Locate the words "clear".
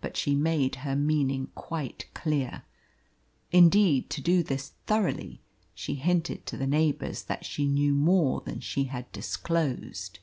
2.14-2.62